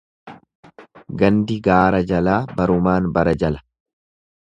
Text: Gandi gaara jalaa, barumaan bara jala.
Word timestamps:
Gandi 1.23 1.59
gaara 1.69 2.01
jalaa, 2.15 2.41
barumaan 2.59 3.15
bara 3.19 3.39
jala. 3.45 3.67